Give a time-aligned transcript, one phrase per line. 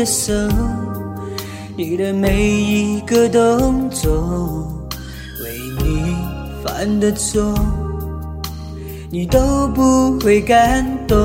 [0.00, 0.32] 的手，
[1.76, 4.66] 你的每一个动作，
[5.44, 6.16] 为你
[6.64, 7.54] 犯的错，
[9.10, 11.18] 你都不会感动。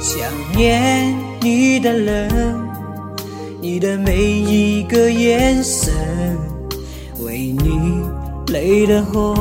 [0.00, 0.18] 想
[0.56, 2.56] 念你的人，
[3.60, 5.92] 你的每一个眼神，
[7.20, 8.00] 为你
[8.50, 9.36] 泪的红，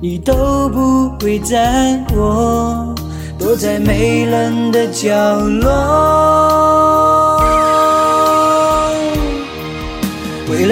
[0.00, 2.94] 你都不会赞我。
[3.38, 6.47] 躲在没人的角落，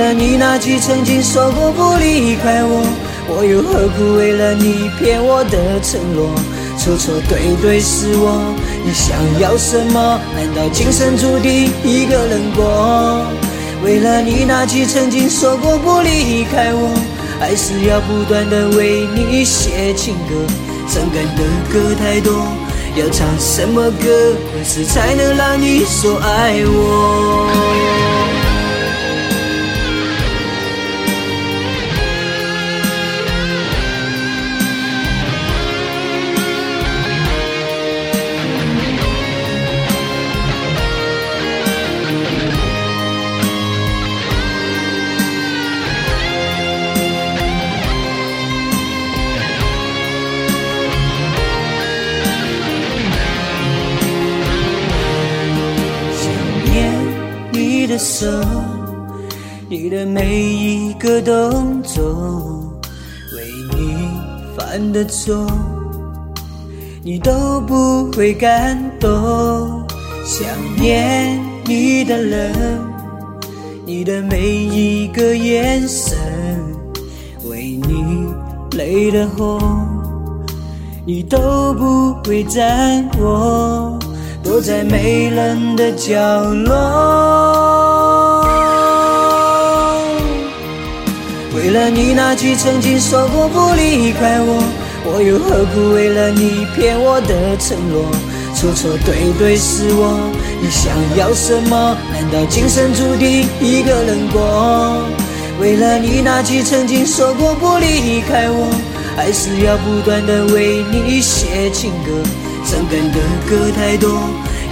[0.06, 2.86] 了你那句曾经说过不离开我，
[3.26, 6.30] 我又何苦为了你骗我的承诺？
[6.78, 8.54] 错错对对是我，
[8.84, 10.20] 你想要什么？
[10.36, 13.26] 难道今生注定一个人过？
[13.82, 16.94] 为了你那句曾经说过不离开我，
[17.40, 20.34] 还是要不断的为你写情歌。
[20.86, 22.46] 伤感的歌太多，
[22.94, 28.35] 要唱什么歌，何时才能让你说爱我？
[57.98, 58.26] 手，
[59.68, 62.02] 你的每一个动作，
[63.36, 64.08] 为你
[64.56, 65.46] 犯的错，
[67.02, 69.10] 你都不会感动。
[70.24, 70.46] 想
[70.76, 72.52] 念你的人，
[73.84, 76.18] 你的每一个眼神，
[77.44, 78.26] 为你
[78.76, 79.60] 泪的红，
[81.06, 83.98] 你都不会赞我。
[84.42, 86.14] 躲在没人的角
[86.64, 86.72] 落，
[91.86, 94.60] 了你那句曾经说过不离开我，
[95.04, 98.10] 我又何苦为了你骗我的承诺？
[98.56, 100.18] 错错对对是我，
[100.60, 101.96] 你想要什么？
[102.12, 105.00] 难道今生注定一个人过？
[105.60, 108.66] 为了你那句曾经说过不离开我，
[109.14, 112.10] 还是要不断的为你写情歌。
[112.64, 114.10] 伤感的歌太多，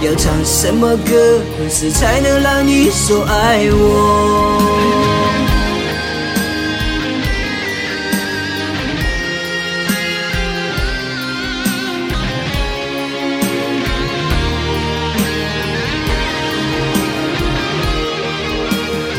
[0.01, 1.39] 要唱什么歌？
[1.57, 4.74] 何时才能让你说爱我？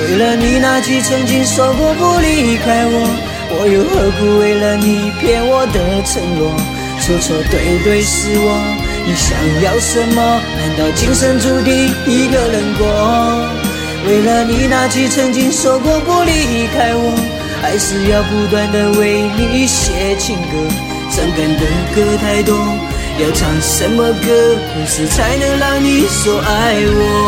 [0.09, 2.95] 为了你那句曾经说过不离开我，
[3.51, 6.55] 我又何苦为了你骗我的承诺？
[7.01, 8.57] 错错对对是我，
[9.05, 10.41] 你想要什么？
[10.57, 12.87] 难道今生注定一个人过？
[14.07, 17.13] 为了你那句曾经说过不离开我，
[17.61, 20.57] 还是要不断的为你写情歌。
[21.11, 22.57] 伤感的歌太多，
[23.19, 24.57] 要唱什么歌？
[24.71, 27.26] 何时才能让你说爱我？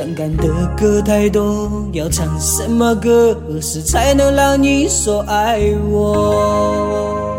[0.00, 3.36] 伤感的歌太多，要唱什么歌？
[3.46, 7.29] 何时才能让你说爱我？